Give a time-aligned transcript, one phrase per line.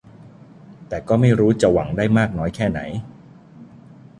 [0.87, 2.79] แต่ก็ไม่รู้จะหวังได้มากน้อยแค่ไหน